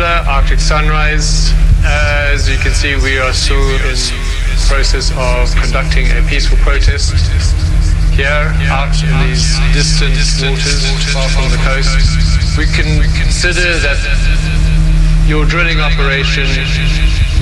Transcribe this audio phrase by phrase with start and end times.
[0.00, 1.52] Arctic Sunrise.
[1.84, 3.96] As you can see, we are still in
[4.68, 7.12] process of conducting a peaceful protest
[8.16, 11.92] here out in these distant waters far from the coast.
[12.56, 13.98] We can consider that
[15.26, 16.46] your drilling operation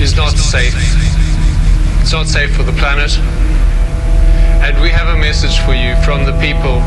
[0.01, 0.75] is not safe.
[2.01, 3.17] It's not safe for the planet.
[4.65, 6.81] And we have a message for you from the people,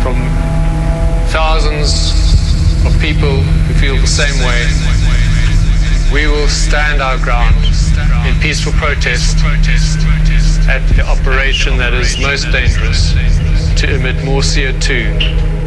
[0.00, 0.16] from
[1.28, 2.12] thousands
[2.86, 3.42] of people
[3.82, 4.62] feel the same way.
[6.12, 7.56] We will stand our ground
[8.28, 9.38] in peaceful protest
[10.68, 13.12] at the operation that is most dangerous
[13.80, 15.20] to emit more CO2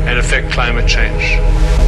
[0.08, 1.85] and affect climate change.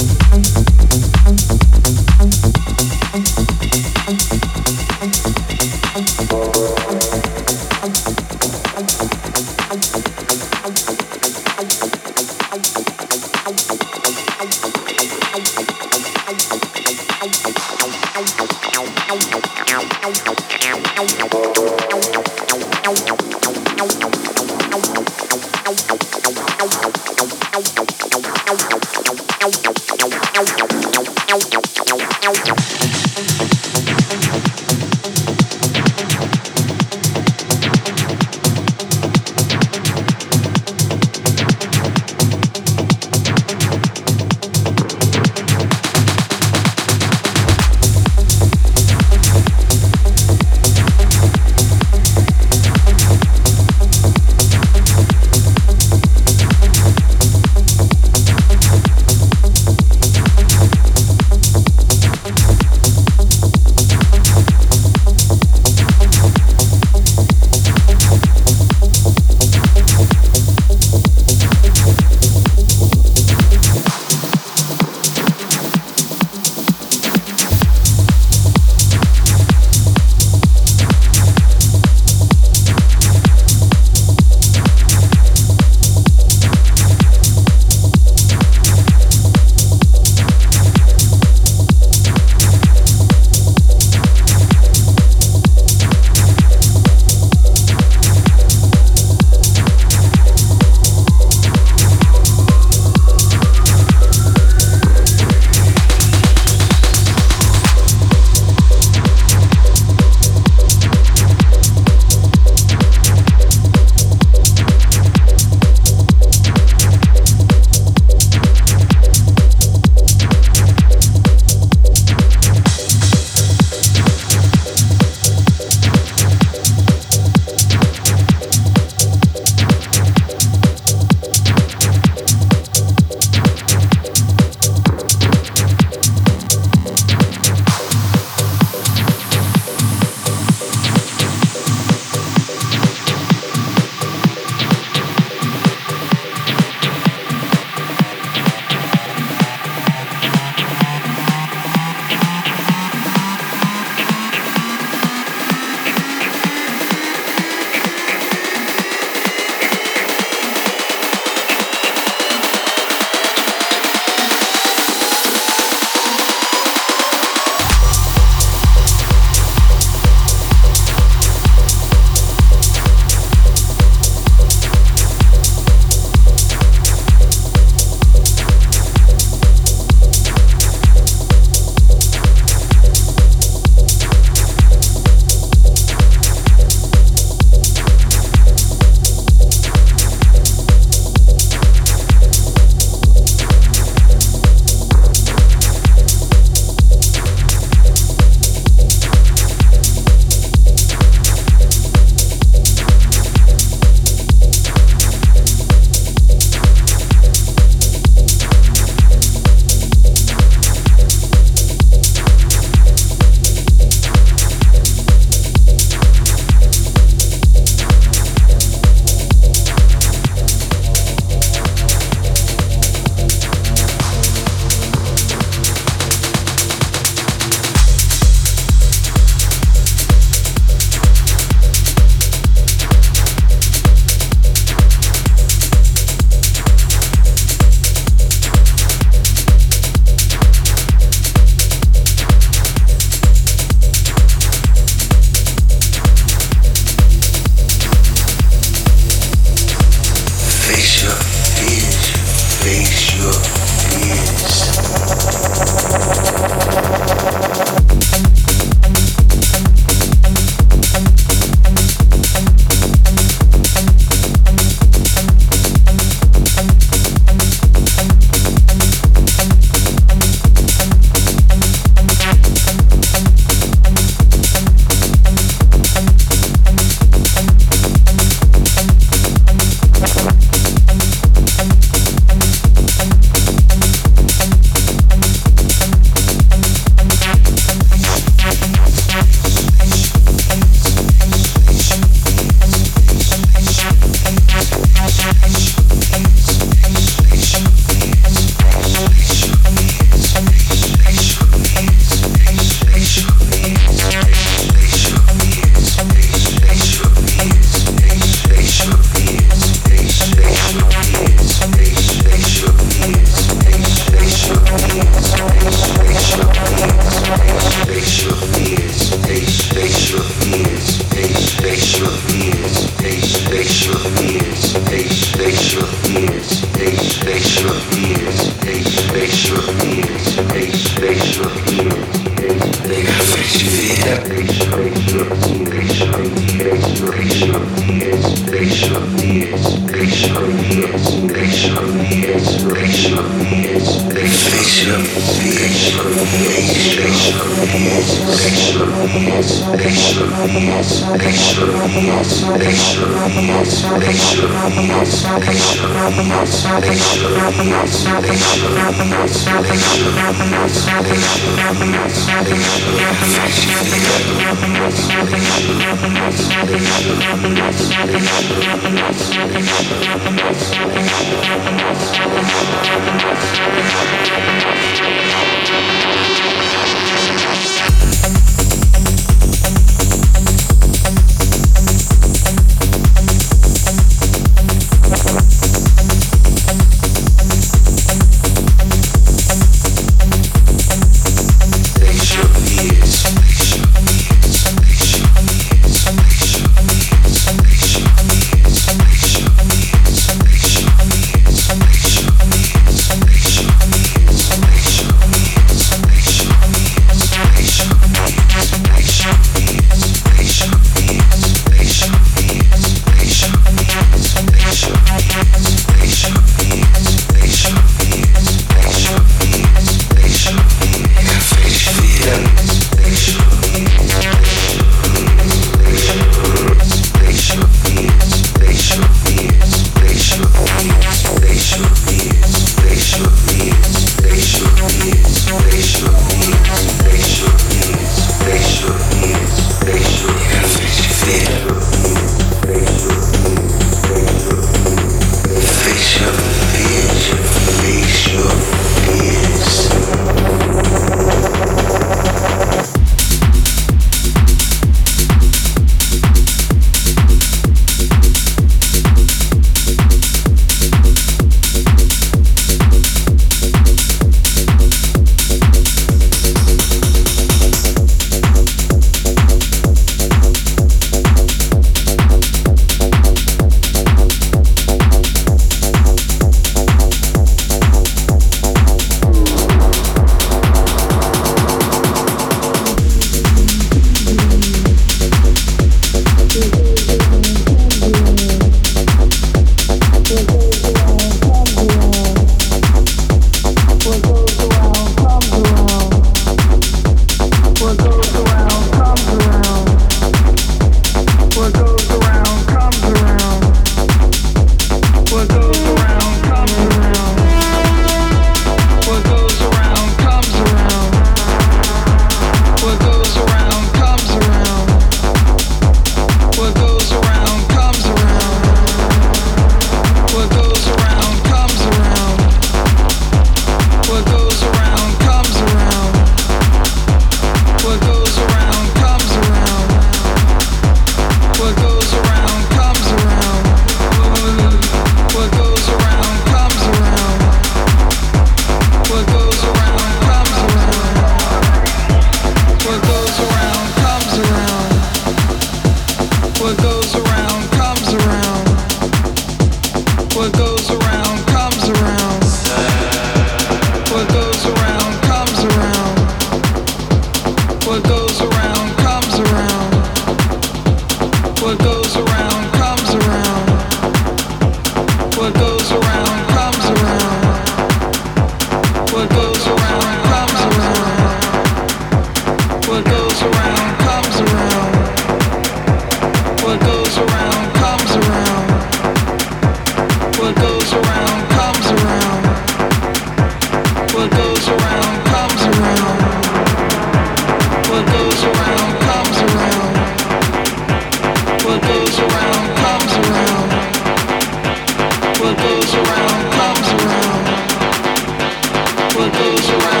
[599.21, 600.00] for those around.